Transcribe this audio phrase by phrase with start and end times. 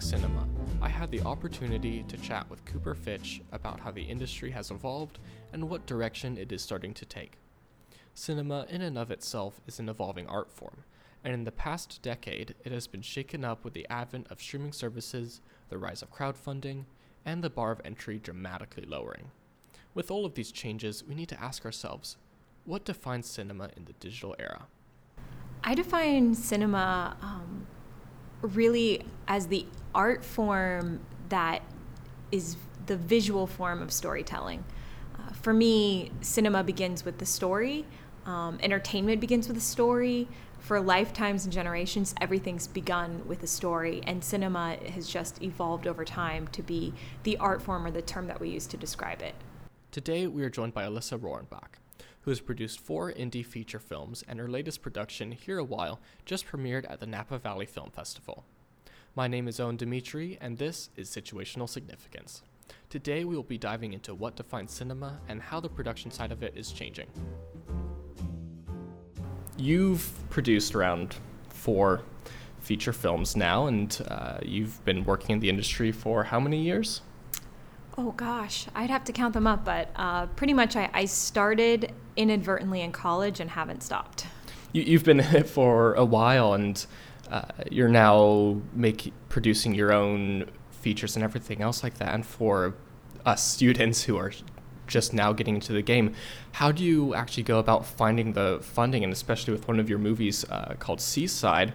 [0.00, 0.46] Cinema,
[0.82, 5.18] I had the opportunity to chat with Cooper Fitch about how the industry has evolved
[5.52, 7.38] and what direction it is starting to take.
[8.14, 10.84] Cinema, in and of itself, is an evolving art form,
[11.24, 14.72] and in the past decade, it has been shaken up with the advent of streaming
[14.72, 16.84] services, the rise of crowdfunding,
[17.24, 19.30] and the bar of entry dramatically lowering.
[19.94, 22.16] With all of these changes, we need to ask ourselves
[22.64, 24.66] what defines cinema in the digital era?
[25.62, 27.66] I define cinema um,
[28.42, 31.62] really as the art form that
[32.30, 34.64] is the visual form of storytelling.
[35.18, 37.84] Uh, for me, cinema begins with the story,
[38.26, 40.28] um, entertainment begins with a story.
[40.58, 46.04] For lifetimes and generations, everything's begun with a story, and cinema has just evolved over
[46.04, 46.92] time to be
[47.22, 49.36] the art form or the term that we use to describe it.
[49.92, 51.78] Today, we are joined by Alyssa Roehrenbeck,
[52.26, 56.44] who has produced four indie feature films, and her latest production, Here a While, just
[56.44, 58.44] premiered at the Napa Valley Film Festival.
[59.14, 62.42] My name is Owen Dimitri, and this is Situational Significance.
[62.90, 66.42] Today, we will be diving into what defines cinema and how the production side of
[66.42, 67.06] it is changing.
[69.56, 71.14] You've produced around
[71.48, 72.02] four
[72.58, 77.02] feature films now, and uh, you've been working in the industry for how many years?
[77.98, 81.92] Oh gosh, I'd have to count them up, but uh, pretty much I, I, started
[82.14, 84.26] inadvertently in college and haven't stopped.
[84.72, 86.84] You, have been in it for a while, and
[87.30, 92.12] uh, you're now making producing your own features and everything else like that.
[92.12, 92.74] And for
[93.24, 94.32] us students who are
[94.86, 96.14] just now getting into the game,
[96.52, 99.04] how do you actually go about finding the funding?
[99.04, 101.72] And especially with one of your movies uh, called Seaside,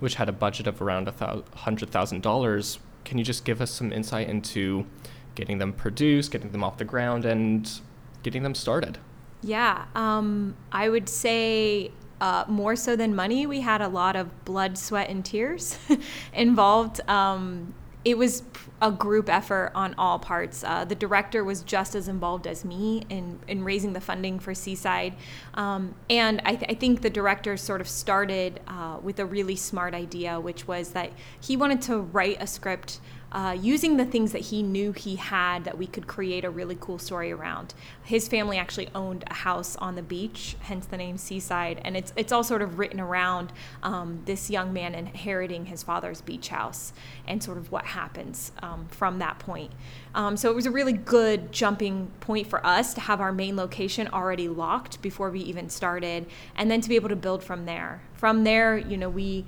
[0.00, 1.10] which had a budget of around
[1.54, 2.78] hundred thousand dollars.
[3.06, 4.86] Can you just give us some insight into
[5.34, 7.80] getting them produced, getting them off the ground, and
[8.22, 8.98] getting them started?
[9.42, 14.44] Yeah, um, I would say uh, more so than money, we had a lot of
[14.44, 15.78] blood, sweat, and tears
[16.32, 17.00] involved.
[17.08, 18.42] Um, it was
[18.80, 20.64] a group effort on all parts.
[20.64, 24.54] Uh, the director was just as involved as me in, in raising the funding for
[24.54, 25.14] Seaside.
[25.54, 29.54] Um, and I, th- I, think the director sort of started uh, with a really
[29.54, 33.00] smart idea, which was that he wanted to write a script
[33.32, 36.76] uh, using the things that he knew he had that we could create a really
[36.78, 37.72] cool story around.
[38.04, 42.12] His family actually owned a house on the beach, hence the name Seaside, and it's
[42.14, 43.50] it's all sort of written around
[43.82, 46.92] um, this young man inheriting his father's beach house
[47.26, 49.72] and sort of what happens um, from that point.
[50.14, 53.56] Um, so it was a really good jumping point for us to have our main
[53.56, 57.64] location already locked before we even started, and then to be able to build from
[57.64, 58.02] there.
[58.12, 59.46] From there, you know, we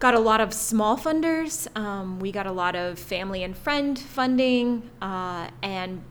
[0.00, 1.68] got a lot of small funders.
[1.76, 6.02] Um, we got a lot of family and friend funding uh, and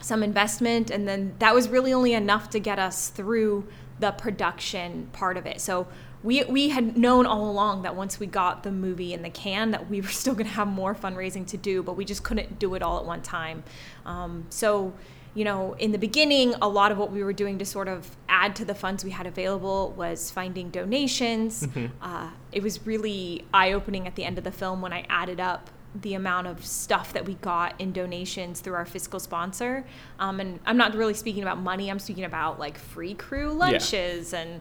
[0.00, 0.90] some investment.
[0.90, 3.66] And then that was really only enough to get us through
[3.98, 5.60] the production part of it.
[5.60, 5.88] So
[6.22, 9.72] we, we had known all along that once we got the movie in the can
[9.72, 12.60] that we were still going to have more fundraising to do, but we just couldn't
[12.60, 13.64] do it all at one time.
[14.06, 14.92] Um, so
[15.34, 18.16] you know, in the beginning, a lot of what we were doing to sort of
[18.28, 21.66] add to the funds we had available was finding donations.
[21.66, 21.86] Mm-hmm.
[22.02, 25.40] Uh, it was really eye opening at the end of the film when I added
[25.40, 29.84] up the amount of stuff that we got in donations through our fiscal sponsor.
[30.18, 34.32] Um, and I'm not really speaking about money, I'm speaking about like free crew lunches
[34.32, 34.40] yeah.
[34.40, 34.60] and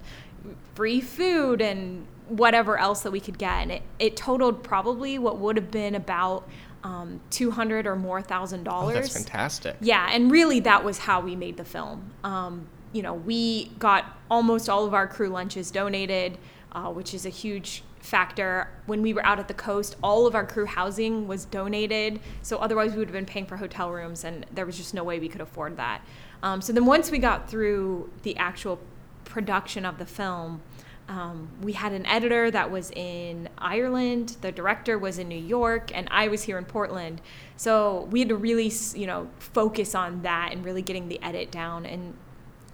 [0.76, 3.54] free food and whatever else that we could get.
[3.62, 6.48] And it, it totaled probably what would have been about
[6.84, 8.98] um, 200 or more thousand dollars.
[8.98, 9.76] Oh, that's fantastic.
[9.82, 12.12] Yeah, and really that was how we made the film.
[12.24, 16.38] Um, you know, we got almost all of our crew lunches donated,
[16.72, 18.68] uh, which is a huge factor.
[18.86, 22.20] When we were out at the coast, all of our crew housing was donated.
[22.42, 25.04] So otherwise, we would have been paying for hotel rooms, and there was just no
[25.04, 26.02] way we could afford that.
[26.44, 28.80] Um, so then once we got through the actual
[29.24, 30.62] production of the film,
[31.12, 35.92] um, we had an editor that was in Ireland, the director was in New York,
[35.94, 37.22] and I was here in Portland.
[37.58, 41.52] So we had to really, you know, focus on that and really getting the edit
[41.52, 41.86] down.
[41.86, 42.14] And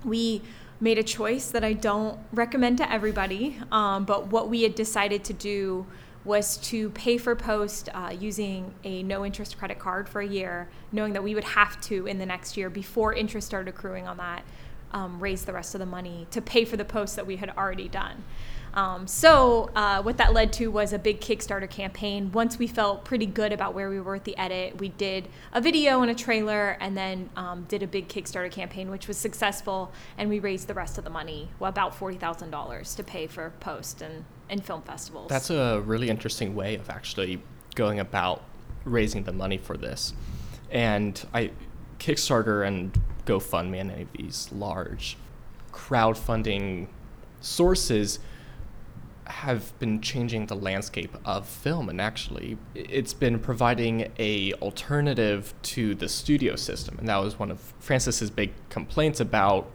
[0.05, 0.43] we
[0.79, 5.23] made a choice that I don't recommend to everybody, um, but what we had decided
[5.23, 5.87] to do
[6.23, 10.69] was to pay for post uh, using a no interest credit card for a year,
[10.91, 14.17] knowing that we would have to in the next year before interest started accruing on
[14.17, 14.43] that
[14.91, 17.49] um, raise the rest of the money to pay for the posts that we had
[17.57, 18.23] already done.
[18.73, 22.31] Um, so uh, what that led to was a big Kickstarter campaign.
[22.31, 25.59] Once we felt pretty good about where we were with the edit, we did a
[25.59, 29.91] video and a trailer, and then um, did a big Kickstarter campaign, which was successful,
[30.15, 33.25] and we raised the rest of the money, well, about forty thousand dollars, to pay
[33.25, 35.29] for post and, and film festivals.
[35.29, 37.41] That's a really interesting way of actually
[37.73, 38.43] going about
[38.85, 40.13] raising the money for this,
[40.69, 41.49] and I
[41.97, 42.95] Kickstarter and
[43.27, 45.17] GoFundMe and any of these large
[45.71, 46.87] crowdfunding
[47.41, 48.19] sources,
[49.27, 55.95] have been changing the landscape of film and actually it's been providing a alternative to
[55.95, 59.69] the studio system and that was one of francis's big complaints about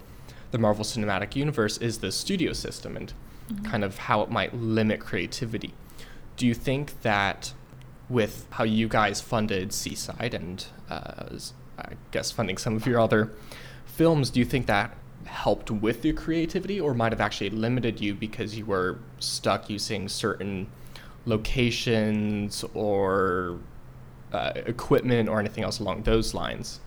[0.50, 3.12] the marvel cinematic universe is the studio system and
[3.48, 3.64] mm-hmm.
[3.64, 5.74] kind of how it might limit creativity
[6.36, 7.52] do you think that
[8.08, 11.26] with how you guys funded seaside and uh,
[11.78, 13.32] i guess funding some of your other
[13.84, 18.14] films do you think that helped with your creativity or might have actually limited you
[18.14, 20.66] because you were stuck using certain
[21.24, 23.58] locations or
[24.32, 26.80] uh, equipment or anything else along those lines?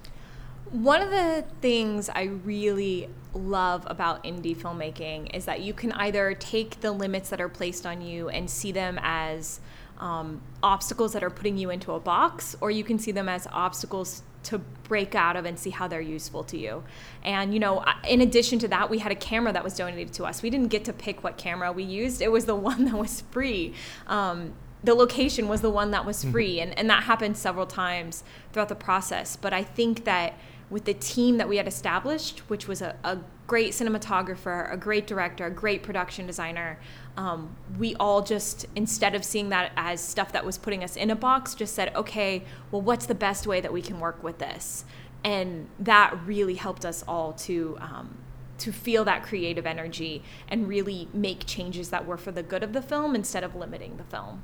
[0.72, 6.34] One of the things I really love about indie filmmaking is that you can either
[6.34, 9.60] take the limits that are placed on you and see them as
[10.00, 13.48] um, obstacles that are putting you into a box, or you can see them as
[13.52, 16.84] obstacles to break out of and see how they're useful to you.
[17.24, 20.26] And, you know, in addition to that, we had a camera that was donated to
[20.26, 20.42] us.
[20.42, 23.22] We didn't get to pick what camera we used, it was the one that was
[23.32, 23.74] free.
[24.08, 24.54] Um,
[24.84, 26.32] the location was the one that was mm-hmm.
[26.32, 26.60] free.
[26.62, 29.36] And, and that happened several times throughout the process.
[29.36, 30.36] But I think that
[30.70, 35.06] with the team that we had established, which was a, a great cinematographer, a great
[35.08, 36.80] director, a great production designer,
[37.18, 41.10] um, we all just, instead of seeing that as stuff that was putting us in
[41.12, 44.40] a box, just said, okay, well, what's the best way that we can work with
[44.40, 44.84] this?
[45.24, 47.78] And that really helped us all to.
[47.80, 48.18] Um,
[48.58, 52.72] to feel that creative energy and really make changes that were for the good of
[52.72, 54.42] the film instead of limiting the film.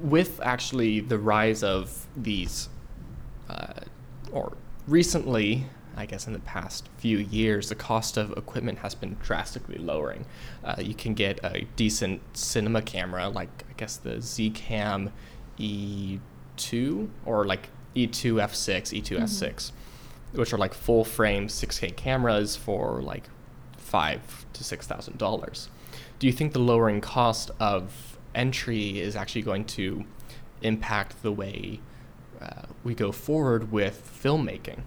[0.00, 2.70] With actually the rise of these,
[3.50, 3.80] uh,
[4.32, 4.56] or
[4.88, 9.78] recently, I guess in the past few years, the cost of equipment has been drastically
[9.78, 10.26] lowering.
[10.62, 15.10] Uh, you can get a decent cinema camera, like I guess the Zcam
[15.58, 20.38] E2 or like E2 F6, E2 S6, mm-hmm.
[20.38, 23.24] which are like full frame 6K cameras for like
[23.78, 25.70] five to six thousand dollars.
[26.18, 30.04] Do you think the lowering cost of entry is actually going to
[30.60, 31.80] impact the way
[32.40, 34.80] uh, we go forward with filmmaking?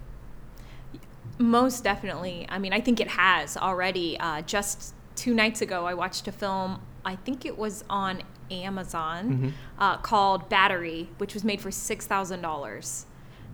[1.40, 2.46] Most definitely.
[2.50, 4.20] I mean, I think it has already.
[4.20, 6.82] Uh, just two nights ago, I watched a film.
[7.06, 9.50] I think it was on Amazon mm-hmm.
[9.82, 13.06] uh, called Battery, which was made for six thousand um, dollars.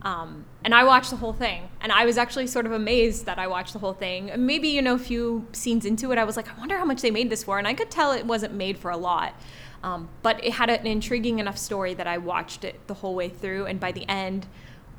[0.03, 3.45] and I watched the whole thing, and I was actually sort of amazed that I
[3.45, 4.31] watched the whole thing.
[4.35, 7.03] Maybe you know, a few scenes into it, I was like, I wonder how much
[7.03, 9.39] they made this for, and I could tell it wasn't made for a lot.
[9.83, 13.29] Um, but it had an intriguing enough story that I watched it the whole way
[13.29, 14.47] through, and by the end,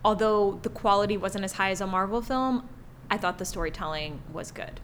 [0.04, 2.68] although the quality wasn't as high as a Marvel film,
[3.10, 4.80] I thought the storytelling was good.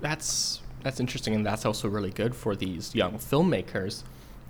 [0.00, 4.02] That's that's interesting, and that's also really good for these young filmmakers.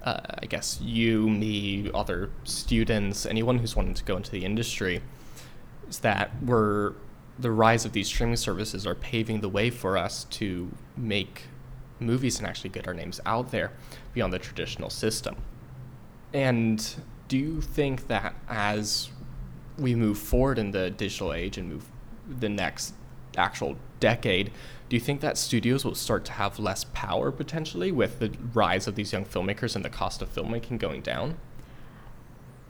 [0.02, 5.02] Uh, I guess you, me, other students, anyone who's wanting to go into the industry,
[5.88, 6.94] is that we're
[7.38, 11.42] the rise of these streaming services are paving the way for us to make
[11.98, 13.72] movies and actually get our names out there
[14.12, 15.36] beyond the traditional system.
[16.32, 16.94] And
[17.28, 19.10] do you think that as
[19.78, 21.86] we move forward in the digital age and move
[22.28, 22.94] the next
[23.36, 24.50] actual decade,
[24.88, 28.86] do you think that studios will start to have less power potentially with the rise
[28.86, 31.36] of these young filmmakers and the cost of filmmaking going down?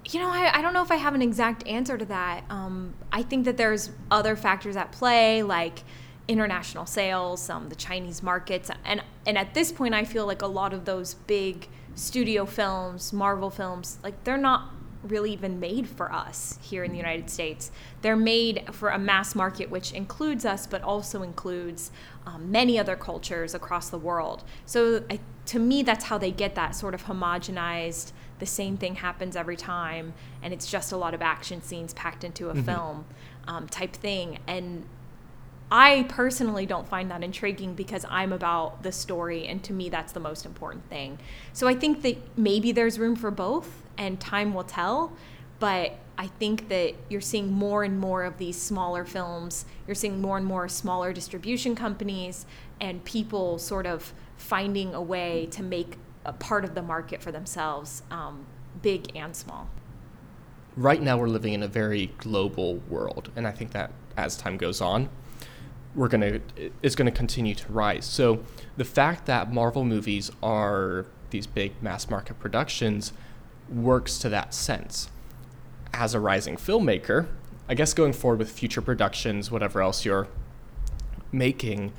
[0.09, 2.45] You know, I, I don't know if I have an exact answer to that.
[2.51, 5.83] Um, I think that there's other factors at play, like
[6.29, 10.47] international sales, um, the Chinese markets, and and at this point, I feel like a
[10.47, 14.71] lot of those big studio films, Marvel films, like they're not
[15.03, 17.71] really even made for us here in the United States.
[18.03, 21.91] They're made for a mass market, which includes us, but also includes
[22.27, 24.45] um, many other cultures across the world.
[24.67, 28.13] So I, to me, that's how they get that sort of homogenized.
[28.39, 32.25] The same thing happens every time, and it's just a lot of action scenes packed
[32.25, 32.63] into a mm-hmm.
[32.63, 33.05] film
[33.47, 34.39] um, type thing.
[34.47, 34.85] And
[35.71, 40.13] I personally don't find that intriguing because I'm about the story, and to me, that's
[40.13, 41.19] the most important thing.
[41.53, 45.13] So I think that maybe there's room for both, and time will tell.
[45.59, 49.65] But I think that you're seeing more and more of these smaller films.
[49.87, 52.47] You're seeing more and more smaller distribution companies
[52.81, 57.33] and people sort of finding a way to make a part of the market for
[57.33, 58.47] themselves, um,
[58.83, 59.69] big and small.
[60.77, 64.57] Right now, we're living in a very global world, and I think that as time
[64.57, 65.11] goes on,
[65.95, 66.41] we're gonna
[66.81, 68.07] is gonna continue to rise.
[68.07, 68.43] So
[68.77, 73.13] the fact that Marvel movies are these big mass market productions
[73.73, 75.09] works to that sense.
[75.93, 77.27] As a rising filmmaker,
[77.69, 80.29] I guess going forward with future productions, whatever else you're
[81.31, 81.93] making,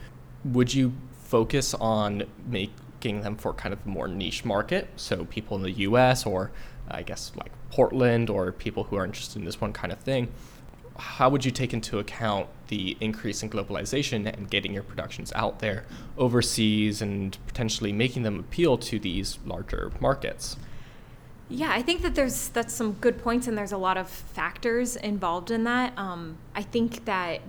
[0.44, 4.88] would you focus on making them for kind of a more niche market?
[4.96, 6.51] So people in the US or
[6.89, 10.30] I guess like Portland or people who are interested in this one kind of thing?
[10.98, 15.60] how would you take into account the increase in globalization and getting your productions out
[15.60, 15.86] there
[16.18, 20.56] overseas and potentially making them appeal to these larger markets?
[21.54, 24.96] Yeah, I think that there's that's some good points, and there's a lot of factors
[24.96, 25.96] involved in that.
[26.00, 27.42] Um, I think that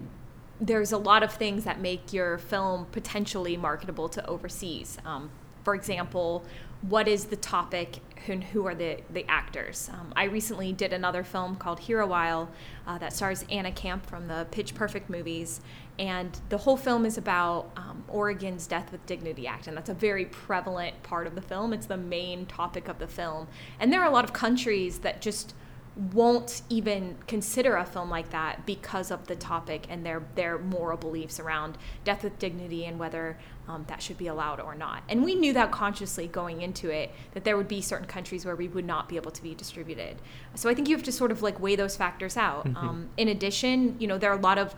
[0.61, 4.99] there's a lot of things that make your film potentially marketable to overseas.
[5.07, 5.31] Um,
[5.65, 6.45] for example,
[6.88, 9.91] what is the topic and who are the, the actors.
[9.93, 12.50] Um, I recently did another film called Here Awhile
[12.87, 15.61] uh, that stars Anna Camp from the Pitch Perfect movies.
[15.99, 19.67] And the whole film is about um, Oregon's Death with Dignity Act.
[19.67, 21.73] And that's a very prevalent part of the film.
[21.73, 23.47] It's the main topic of the film.
[23.79, 25.55] And there are a lot of countries that just
[25.97, 30.99] won't even consider a film like that because of the topic and their their moral
[30.99, 35.05] beliefs around death with dignity and whether um, that should be allowed or not.
[35.09, 38.57] And we knew that consciously going into it that there would be certain countries where
[38.57, 40.17] we would not be able to be distributed.
[40.55, 42.67] So I think you have to sort of like weigh those factors out.
[42.67, 42.77] Mm-hmm.
[42.77, 44.75] Um, in addition, you know there are a lot of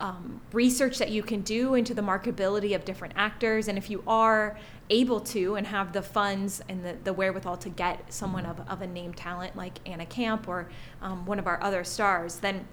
[0.00, 3.68] um, research that you can do into the marketability of different actors.
[3.68, 4.58] And if you are
[4.90, 8.82] able to and have the funds and the, the wherewithal to get someone of, of
[8.82, 10.68] a name talent like Anna Camp or
[11.02, 12.66] um, one of our other stars, then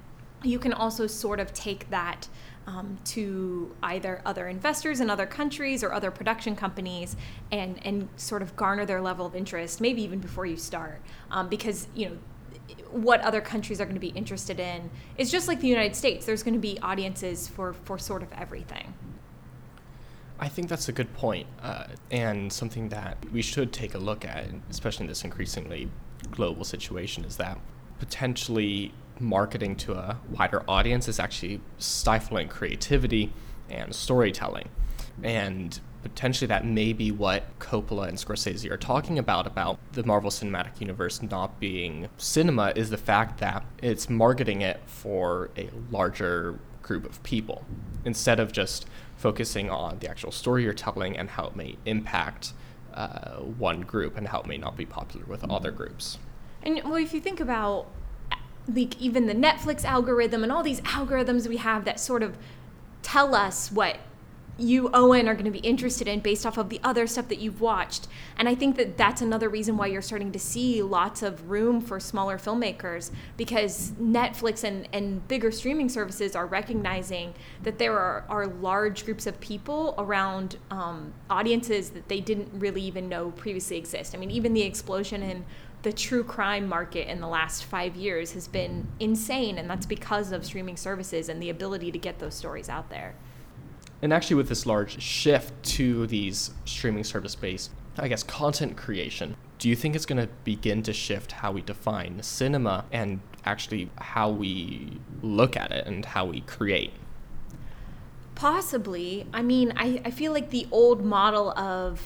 [0.43, 2.27] you can also sort of take that
[2.67, 7.15] um, to either other investors in other countries or other production companies
[7.51, 11.01] and, and sort of garner their level of interest, maybe even before you start.
[11.31, 12.17] Um, because, you know,
[12.91, 16.25] what other countries are going to be interested in is just like the United States.
[16.25, 18.93] There's going to be audiences for, for sort of everything.
[20.39, 24.25] I think that's a good point, uh, and something that we should take a look
[24.25, 25.89] at, especially in this increasingly
[26.31, 27.59] global situation, is that
[27.99, 33.31] potentially marketing to a wider audience is actually stifling creativity
[33.69, 34.69] and storytelling.
[35.21, 40.29] And potentially that may be what Coppola and Scorsese are talking about about the Marvel
[40.29, 46.59] Cinematic Universe not being cinema is the fact that it's marketing it for a larger
[46.81, 47.63] group of people
[48.03, 52.53] instead of just focusing on the actual story you're telling and how it may impact
[52.93, 56.19] uh, one group and how it may not be popular with other groups.
[56.61, 57.87] And well, if you think about
[58.67, 62.37] like even the Netflix algorithm and all these algorithms we have that sort of
[63.01, 63.97] tell us what
[64.57, 67.39] you Owen are going to be interested in based off of the other stuff that
[67.39, 68.07] you've watched.
[68.37, 71.81] And I think that that's another reason why you're starting to see lots of room
[71.81, 77.33] for smaller filmmakers because Netflix and, and bigger streaming services are recognizing
[77.63, 82.81] that there are, are large groups of people around um, audiences that they didn't really
[82.81, 84.13] even know previously exist.
[84.13, 85.45] I mean, even the explosion in
[85.81, 90.31] the true crime market in the last five years has been insane, and that's because
[90.31, 93.15] of streaming services and the ability to get those stories out there.
[94.03, 99.37] And actually, with this large shift to these streaming service based, I guess, content creation,
[99.59, 103.89] do you think it's going to begin to shift how we define cinema and actually
[103.97, 106.91] how we look at it and how we create?
[108.35, 109.25] Possibly.
[109.33, 112.01] I mean, I, I feel like the old model of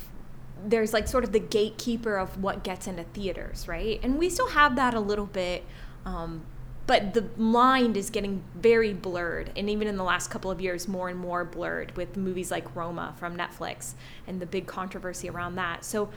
[0.64, 4.00] there's like sort of the gatekeeper of what gets into theaters, right?
[4.04, 5.64] And we still have that a little bit.
[6.06, 6.44] Um,
[6.88, 10.88] but the mind is getting very blurred and even in the last couple of years
[10.88, 13.94] more and more blurred with movies like roma from netflix
[14.26, 15.86] and the big controversy around that.
[15.86, 16.10] So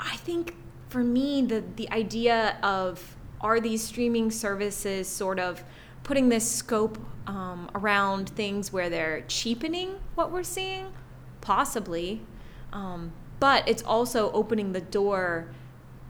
[0.00, 0.54] i think
[0.88, 5.64] for me the the idea of are these streaming services sort of
[6.04, 10.92] putting this scope um, around things where they're cheapening what we're seeing?
[11.40, 12.22] Possibly.
[12.72, 15.48] Um, but it's also opening the door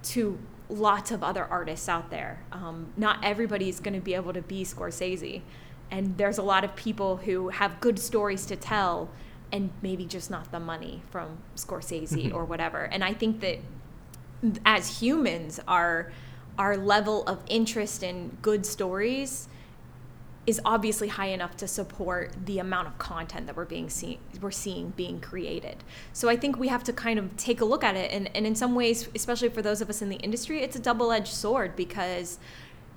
[0.05, 0.39] to
[0.73, 2.43] lots of other artists out there.
[2.51, 5.43] Um, not everybody's going to be able to be Scorsese.
[5.91, 9.11] And there's a lot of people who have good stories to tell
[9.53, 12.35] and maybe just not the money from Scorsese mm-hmm.
[12.35, 12.85] or whatever.
[12.85, 13.59] And I think that
[14.65, 16.11] as humans, our
[16.59, 19.49] our level of interest in good stories
[20.45, 24.51] is obviously high enough to support the amount of content that we're being seen we're
[24.51, 25.77] seeing being created.
[26.13, 28.47] So I think we have to kind of take a look at it and, and
[28.47, 31.77] in some ways, especially for those of us in the industry, it's a double-edged sword
[31.77, 32.39] because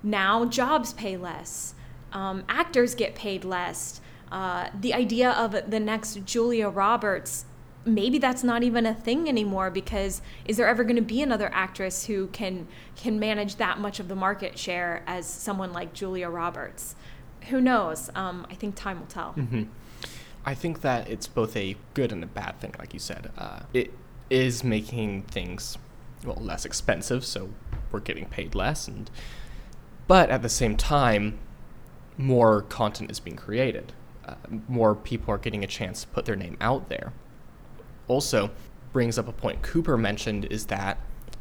[0.02, 1.74] now jobs pay less,
[2.12, 4.00] um, actors get paid less.
[4.32, 7.44] Uh, the idea of the next Julia Roberts
[7.86, 11.48] maybe that's not even a thing anymore because is there ever going to be another
[11.52, 16.28] actress who can can manage that much of the market share as someone like Julia
[16.28, 16.96] Roberts?
[17.48, 18.10] Who knows?
[18.14, 19.34] Um, I think time will tell.
[19.36, 19.64] Mm-hmm.
[20.44, 23.30] I think that it's both a good and a bad thing, like you said.
[23.36, 23.92] Uh, it
[24.30, 25.76] is making things
[26.24, 27.50] well less expensive, so
[27.90, 29.10] we're getting paid less, and
[30.06, 31.38] but at the same time,
[32.16, 33.92] more content is being created.
[34.24, 34.34] Uh,
[34.68, 37.12] more people are getting a chance to put their name out there.
[38.08, 38.50] Also,
[38.92, 40.98] brings up a point Cooper mentioned is that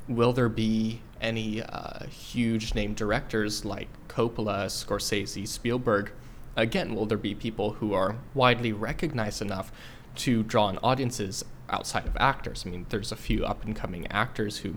[0.07, 6.12] will there be any uh, huge name directors like Coppola, Scorsese, Spielberg,
[6.55, 9.72] again, will there be people who are widely recognized enough
[10.15, 12.63] to draw in audiences outside of actors?
[12.65, 14.75] I mean, there's a few up and coming actors who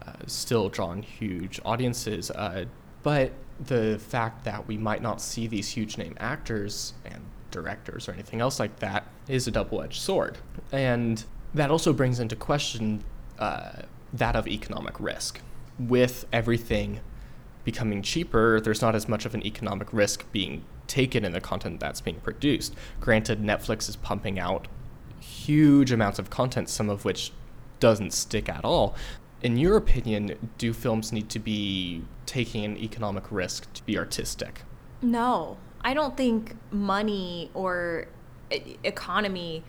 [0.00, 2.66] uh, still draw in huge audiences, uh,
[3.02, 8.12] but the fact that we might not see these huge name actors and directors or
[8.12, 10.38] anything else like that is a double edged sword.
[10.70, 13.02] And that also brings into question
[13.38, 13.82] uh,
[14.12, 15.40] that of economic risk.
[15.78, 17.00] With everything
[17.64, 21.80] becoming cheaper, there's not as much of an economic risk being taken in the content
[21.80, 22.74] that's being produced.
[23.00, 24.68] Granted, Netflix is pumping out
[25.20, 27.32] huge amounts of content, some of which
[27.80, 28.94] doesn't stick at all.
[29.42, 34.62] In your opinion, do films need to be taking an economic risk to be artistic?
[35.00, 38.06] No, I don't think money or
[38.82, 39.62] economy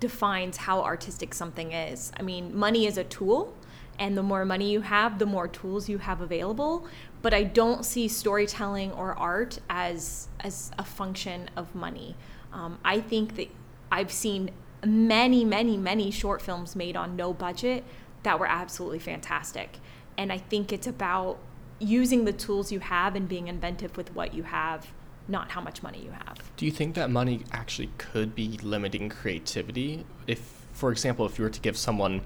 [0.00, 2.10] defines how artistic something is.
[2.18, 3.54] I mean, money is a tool,
[3.98, 6.86] and the more money you have, the more tools you have available.
[7.22, 12.16] But I don't see storytelling or art as as a function of money.
[12.52, 13.48] Um, I think that
[13.90, 14.50] I've seen
[14.84, 17.84] many, many, many short films made on no budget
[18.22, 19.78] that were absolutely fantastic.
[20.16, 21.38] And I think it's about
[21.78, 24.86] using the tools you have and being inventive with what you have
[25.28, 26.38] not how much money you have.
[26.56, 30.04] Do you think that money actually could be limiting creativity?
[30.26, 30.40] If,
[30.72, 32.22] for example, if you were to give someone,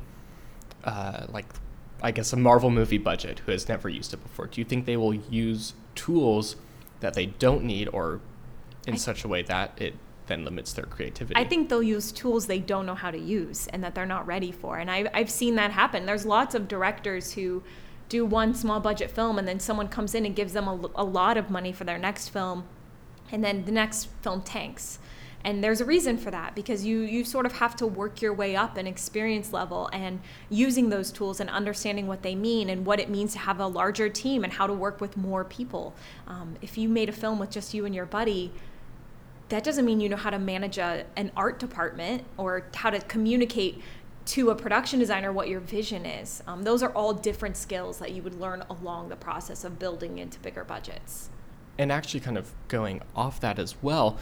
[0.85, 1.47] uh, like,
[2.03, 4.87] I guess, a Marvel movie budget who has never used it before, do you think
[4.87, 6.57] they will use tools
[7.01, 8.21] that they don't need or
[8.87, 9.95] in I, such a way that it
[10.27, 11.39] then limits their creativity?
[11.39, 14.27] I think they'll use tools they don't know how to use and that they're not
[14.27, 14.79] ready for.
[14.79, 16.07] And I've, I've seen that happen.
[16.07, 17.63] There's lots of directors who
[18.09, 21.05] do one small budget film and then someone comes in and gives them a, a
[21.05, 22.65] lot of money for their next film
[23.31, 24.99] and then the next film tanks
[25.45, 28.33] and there's a reason for that because you you sort of have to work your
[28.33, 32.85] way up an experience level and using those tools and understanding what they mean and
[32.85, 35.95] what it means to have a larger team and how to work with more people.
[36.27, 38.53] Um, if you made a film with just you and your buddy
[39.49, 43.01] that doesn't mean you know how to manage a, an art department or how to
[43.01, 43.83] communicate
[44.27, 46.43] to a production designer what your vision is.
[46.47, 50.19] Um, those are all different skills that you would learn along the process of building
[50.19, 51.31] into bigger budgets.
[51.79, 54.19] And actually kind of going off that as well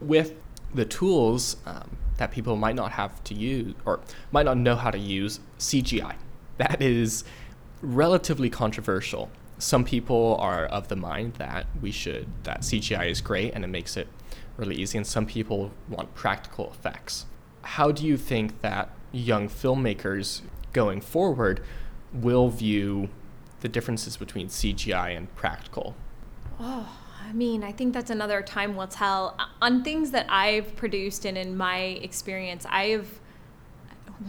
[0.00, 0.34] with
[0.74, 4.90] the tools um, that people might not have to use or might not know how
[4.90, 6.14] to use cgi
[6.60, 7.24] that is
[7.80, 9.30] relatively controversial.
[9.56, 13.68] Some people are of the mind that we should that cgi is great and it
[13.68, 14.08] makes it
[14.58, 17.24] really easy and some people want practical effects.
[17.62, 20.42] How do you think that young filmmakers
[20.74, 21.62] going forward
[22.12, 23.08] will view
[23.60, 25.94] the differences between cgi and practical?
[26.58, 26.90] Oh,
[27.28, 29.36] I mean, I think that's another time will tell.
[29.62, 33.20] On things that I've produced and in my experience, I've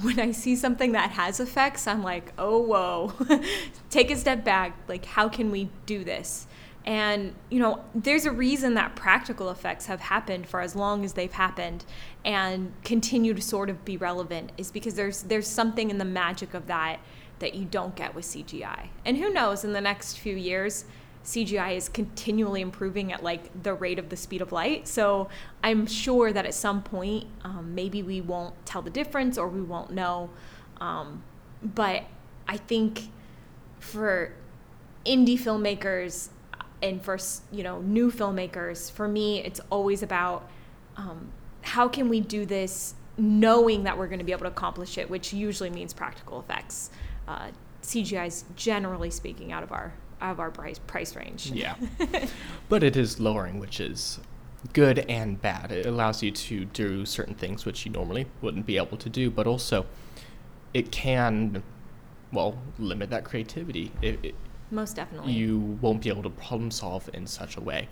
[0.01, 3.13] when I see something that has effects, I'm like, oh, whoa,
[3.89, 4.77] take a step back.
[4.87, 6.47] Like, how can we do this?
[6.85, 11.13] And, you know, there's a reason that practical effects have happened for as long as
[11.13, 11.85] they've happened
[12.25, 16.53] and continue to sort of be relevant is because there's there's something in the magic
[16.53, 16.99] of that
[17.39, 18.87] that you don't get with CGI.
[19.05, 20.85] And who knows in the next few years,
[21.23, 24.87] CGI is continually improving at like the rate of the speed of light.
[24.87, 25.29] So
[25.63, 29.61] I'm sure that at some point, um, maybe we won't tell the difference or we
[29.61, 30.29] won't know.
[30.79, 31.23] Um,
[31.61, 32.05] but
[32.47, 33.09] I think
[33.79, 34.33] for
[35.05, 36.29] indie filmmakers
[36.81, 37.17] and for
[37.51, 40.49] you know new filmmakers, for me, it's always about
[40.97, 41.31] um,
[41.61, 45.09] how can we do this knowing that we're going to be able to accomplish it,
[45.09, 46.89] which usually means practical effects.
[47.27, 47.49] Uh,
[47.83, 51.51] CGI is generally speaking out of our of our price price range.
[51.51, 51.75] Yeah,
[52.69, 54.19] but it is lowering, which is
[54.73, 55.71] good and bad.
[55.71, 59.29] It allows you to do certain things which you normally wouldn't be able to do,
[59.31, 59.85] but also
[60.73, 61.63] it can,
[62.31, 63.91] well, limit that creativity.
[64.01, 64.35] It, it,
[64.69, 65.33] Most definitely.
[65.33, 67.87] You won't be able to problem solve in such a way.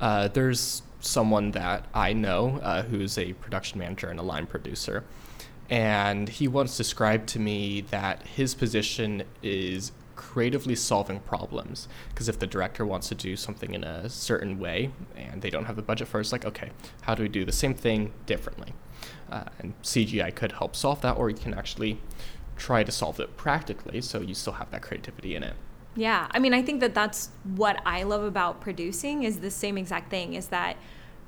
[0.00, 5.04] Uh, there's someone that I know uh, who's a production manager and a line producer.
[5.70, 11.88] And he once described to me that his position is creatively solving problems.
[12.10, 15.64] Because if the director wants to do something in a certain way and they don't
[15.64, 16.70] have the budget for it, it's like, okay,
[17.02, 18.74] how do we do the same thing differently?
[19.30, 22.00] Uh, and CGI could help solve that, or you can actually
[22.56, 25.54] try to solve it practically so you still have that creativity in it.
[25.94, 29.78] Yeah, I mean, I think that that's what I love about producing is the same
[29.78, 30.76] exact thing is that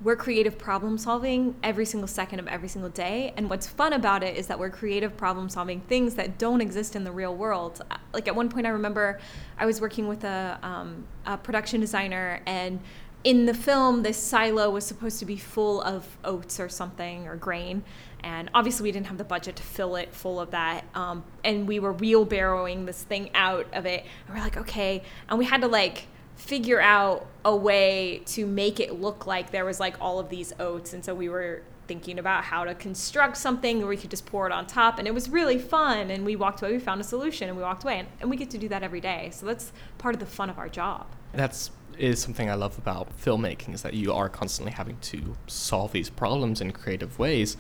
[0.03, 3.35] we're creative problem solving every single second of every single day.
[3.37, 6.97] And what's fun about it is that we're creative problem solving things that don't exist
[6.97, 7.83] in the real world.
[8.15, 9.21] Like at one point, I remember
[9.59, 12.81] I was working with a, um, a production designer, and
[13.25, 17.37] in the film, this silo was supposed to be full of oats or something or
[17.37, 17.83] grain.
[18.23, 20.85] And obviously, we didn't have the budget to fill it full of that.
[20.95, 24.07] Um, and we were wheelbarrowing this thing out of it.
[24.27, 25.03] And we're like, okay.
[25.29, 26.07] And we had to like
[26.40, 30.53] figure out a way to make it look like there was like all of these
[30.59, 30.94] oats.
[30.94, 34.46] And so we were thinking about how to construct something where we could just pour
[34.46, 34.98] it on top.
[34.98, 36.11] And it was really fun.
[36.11, 37.98] And we walked away, we found a solution and we walked away.
[37.98, 39.31] And, and we get to do that every day.
[39.35, 41.07] So that's part of the fun of our job.
[41.35, 45.92] That's is something I love about filmmaking is that you are constantly having to solve
[45.92, 47.59] these problems in creative ways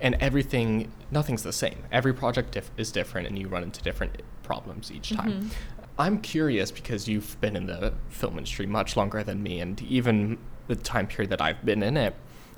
[0.00, 4.22] and everything nothing's the same every project dif- is different and you run into different
[4.42, 5.48] problems each time mm-hmm.
[5.98, 10.38] I'm curious because you've been in the film industry much longer than me and even
[10.68, 12.14] the time period that i've been in it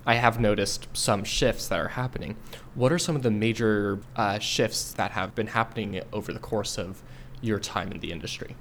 [0.08, 2.34] i have noticed some shifts that are happening.
[2.74, 6.78] What are some of the major uh, shifts that have been happening over the course
[6.78, 7.02] of
[7.42, 8.56] your time in the industry?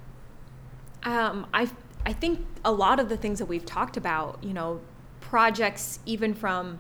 [1.04, 1.70] Um, I
[2.06, 4.82] I think a lot of the things that we've talked about, you know,
[5.22, 6.80] projects even from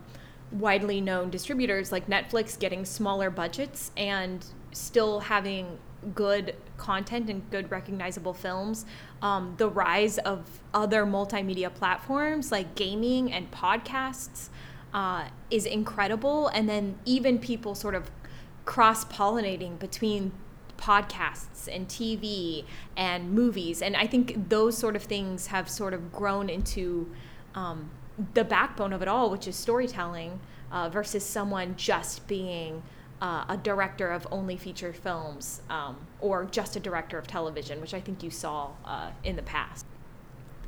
[0.51, 5.77] widely known distributors like Netflix getting smaller budgets and still having
[6.13, 8.85] good content and good recognizable films.
[9.21, 14.49] Um, the rise of other multimedia platforms like gaming and podcasts
[14.93, 16.47] uh, is incredible.
[16.49, 18.09] And then even people sort of
[18.65, 20.31] cross pollinating between
[20.77, 23.81] podcasts and TV and movies.
[23.81, 27.11] And I think those sort of things have sort of grown into
[27.55, 27.89] um,
[28.33, 30.39] the backbone of it all, which is storytelling,
[30.71, 32.83] uh, versus someone just being
[33.21, 37.93] uh, a director of only feature films um, or just a director of television, which
[37.93, 39.85] I think you saw uh, in the past.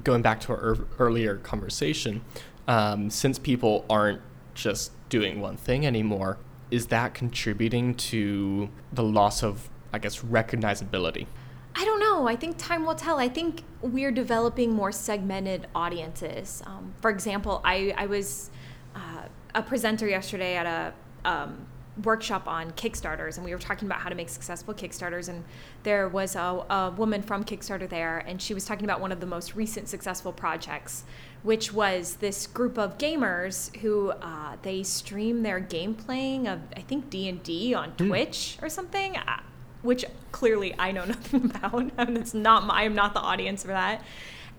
[0.04, 2.22] Going back to our er- earlier conversation,
[2.68, 4.22] um, since people aren't
[4.54, 6.38] just doing one thing anymore,
[6.72, 11.28] is that contributing to the loss of, I guess, recognizability?
[11.76, 12.28] I don't know.
[12.28, 13.20] I think time will tell.
[13.20, 16.62] I think we're developing more segmented audiences.
[16.66, 18.50] Um, for example, I, I was
[18.96, 19.24] uh,
[19.56, 20.94] a presenter yesterday at a
[21.26, 21.66] um,
[22.04, 25.30] workshop on Kickstarters, and we were talking about how to make successful Kickstarters.
[25.30, 25.44] And
[25.84, 29.20] there was a, a, woman from Kickstarter there, and she was talking about one of
[29.20, 31.04] the most recent successful projects,
[31.44, 36.82] which was this group of gamers who uh, they stream their game playing of I
[36.82, 38.08] think D and D on mm.
[38.08, 39.18] Twitch or something.
[39.18, 39.42] Uh,
[39.82, 41.92] which clearly I know nothing about.
[41.98, 44.04] and it's not my, I'm not the audience for that.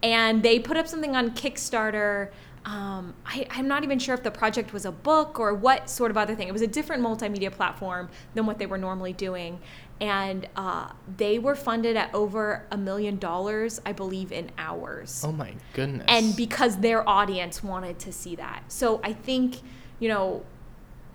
[0.03, 2.31] And they put up something on Kickstarter.
[2.65, 6.11] Um, I, I'm not even sure if the project was a book or what sort
[6.11, 6.47] of other thing.
[6.47, 9.61] It was a different multimedia platform than what they were normally doing.
[10.01, 15.23] And uh, they were funded at over a million dollars, I believe, in hours.
[15.27, 16.05] Oh my goodness.
[16.09, 18.65] And because their audience wanted to see that.
[18.69, 19.61] So I think,
[19.99, 20.45] you know,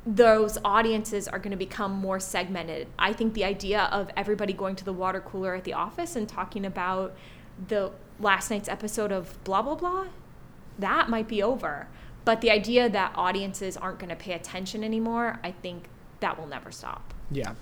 [0.06, 2.88] those audiences are going to become more segmented.
[3.00, 6.30] I think the idea of everybody going to the water cooler at the office and
[6.30, 7.16] talking about
[7.68, 10.06] the last night's episode of blah blah blah,
[10.80, 11.88] that might be over.
[12.24, 15.90] But the idea that audiences aren't going to pay attention anymore, I think
[16.22, 17.14] that will never stop.
[17.32, 17.54] Yeah.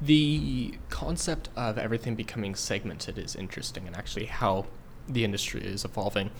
[0.00, 4.66] The concept of everything becoming segmented is interesting and actually how
[5.08, 6.30] the industry is evolving.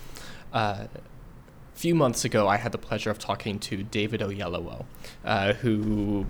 [0.52, 0.86] Uh,
[1.74, 4.84] few months ago, I had the pleasure of talking to David Oyelowo,
[5.24, 6.26] uh, who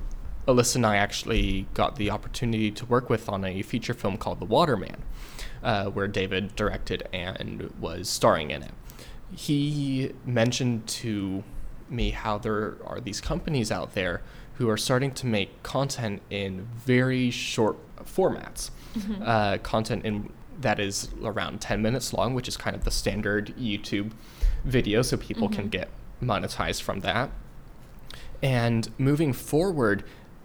[0.46, 4.40] Alyssa and I actually got the opportunity to work with on a feature film called
[4.40, 5.02] The Waterman,
[5.62, 8.72] uh, where David directed and was starring in it.
[9.32, 11.44] He mentioned to
[11.88, 14.22] me how there are these companies out there
[14.54, 19.22] who are starting to make content in very short formats, mm-hmm.
[19.24, 23.54] uh, content in that is around 10 minutes long, which is kind of the standard
[23.56, 24.10] YouTube
[24.64, 25.60] video, so people mm-hmm.
[25.60, 25.88] can get
[26.20, 27.30] monetized from that.
[28.42, 30.04] And moving forward,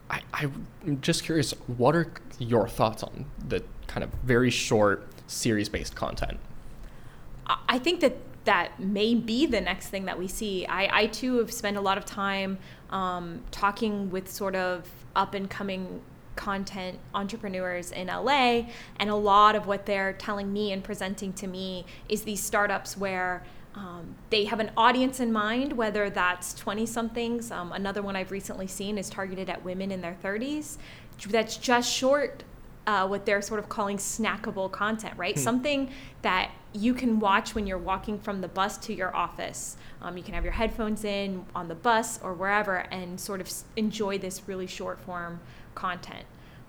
[0.09, 0.67] I, I'm
[1.01, 6.39] just curious, what are your thoughts on the kind of very short series based content?
[7.67, 10.65] I think that that may be the next thing that we see.
[10.65, 12.57] I, I too have spent a lot of time
[12.89, 16.01] um, talking with sort of up and coming
[16.35, 18.63] content entrepreneurs in LA,
[18.97, 22.97] and a lot of what they're telling me and presenting to me is these startups
[22.97, 23.43] where
[23.75, 27.51] um, they have an audience in mind, whether that's 20 somethings.
[27.51, 30.77] Um, another one I've recently seen is targeted at women in their 30s.
[31.27, 32.43] That's just short,
[32.85, 35.35] uh, what they're sort of calling snackable content, right?
[35.35, 35.41] Hmm.
[35.41, 35.89] Something
[36.21, 39.77] that you can watch when you're walking from the bus to your office.
[40.01, 43.51] Um, you can have your headphones in on the bus or wherever and sort of
[43.75, 45.39] enjoy this really short form
[45.75, 46.25] content.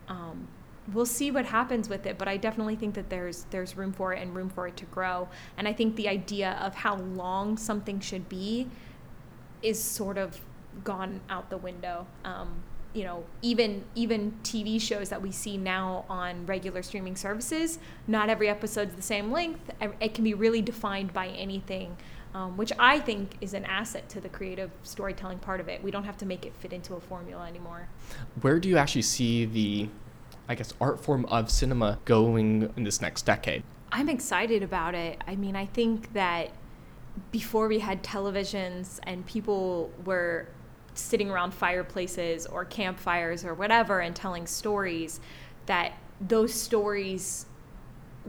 [0.08, 0.48] Um,
[0.92, 4.12] we'll see what happens with it but i definitely think that there's there's room for
[4.12, 7.56] it and room for it to grow and i think the idea of how long
[7.56, 8.68] something should be
[9.62, 10.40] is sort of
[10.82, 12.62] gone out the window um,
[12.94, 18.28] you know even even tv shows that we see now on regular streaming services not
[18.28, 21.96] every episode's the same length it can be really defined by anything
[22.34, 25.82] um, which I think is an asset to the creative storytelling part of it.
[25.82, 27.88] We don't have to make it fit into a formula anymore.
[28.40, 29.88] Where do you actually see the,
[30.48, 33.62] I guess, art form of cinema going in this next decade?
[33.92, 35.22] I'm excited about it.
[35.28, 36.50] I mean, I think that
[37.30, 40.48] before we had televisions and people were
[40.94, 45.20] sitting around fireplaces or campfires or whatever and telling stories,
[45.66, 47.46] that those stories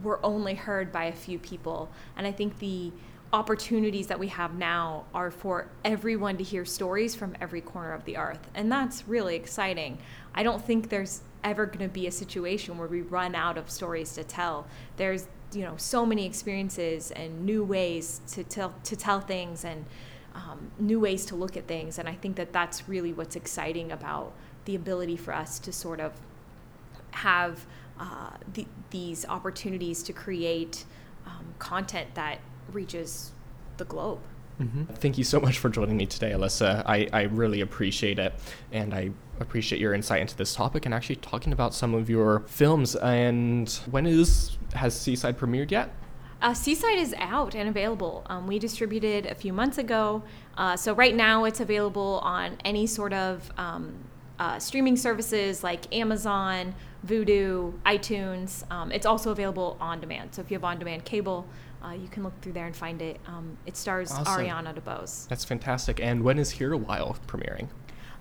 [0.02, 1.90] were only heard by a few people.
[2.18, 2.92] And I think the
[3.34, 8.06] opportunities that we have now are for everyone to hear stories from every corner of
[8.06, 8.40] the earth.
[8.56, 9.98] And that's really exciting.
[10.34, 13.70] I don't think there's ever going to be a situation where we run out of
[13.70, 14.68] stories to tell.
[14.98, 19.86] There's, you know, so many experiences and new ways to tell to tell things and
[20.36, 21.98] um, new ways to look at things.
[21.98, 24.34] And I think that that's really what's exciting about
[24.66, 26.14] the ability for us to sort of
[27.12, 27.66] have
[28.00, 30.86] uh, the, these opportunities to create
[31.26, 32.40] um, content that
[32.72, 33.32] reaches
[33.78, 34.20] the globe.
[34.60, 34.86] Mm-hmm.
[34.96, 36.84] Thank you so much for joining me today, Alyssa.
[36.86, 38.34] I, I really appreciate it.
[38.72, 42.40] And I appreciate your insight into this topic and actually talking about some of your
[42.48, 42.96] films.
[42.96, 45.92] And when is, has Seaside premiered yet?
[46.46, 48.24] Uh, Seaside is out and available.
[48.28, 50.22] Um, we distributed a few months ago.
[50.56, 53.96] Uh, so right now it's available on any sort of um,
[54.38, 56.76] uh, streaming services like Amazon,
[57.08, 58.64] Vudu, iTunes.
[58.72, 60.36] Um, it's also available on demand.
[60.36, 61.48] So if you have on demand cable,
[61.84, 63.20] uh, you can look through there and find it.
[63.26, 64.46] Um, it stars awesome.
[64.46, 65.28] Ariana DeBose.
[65.28, 66.00] That's fantastic.
[66.00, 67.70] And when is Here a While premiering?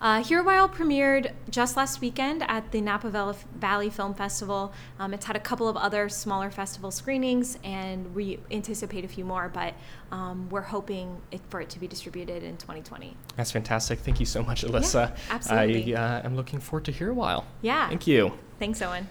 [0.04, 4.70] Uh, Here While premiered just last weekend at the Napa Valley Film Festival.
[4.98, 9.24] Um, it's had a couple of other smaller festival screenings, and we anticipate a few
[9.24, 9.72] more, but
[10.12, 13.16] um, we're hoping it, for it to be distributed in 2020.
[13.38, 13.98] That's fantastic.
[13.98, 15.08] Thank you so much, Alyssa.
[15.08, 15.96] Yeah, absolutely.
[15.96, 17.46] I uh, am looking forward to Here While.
[17.62, 17.88] Yeah.
[17.88, 18.30] Thank you.
[18.58, 19.08] Thanks, Owen.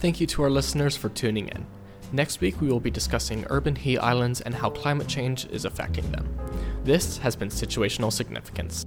[0.00, 1.64] Thank you to our listeners for tuning in.
[2.12, 6.12] Next week, we will be discussing urban heat islands and how climate change is affecting
[6.12, 6.28] them.
[6.84, 8.84] This has been Situational Significance.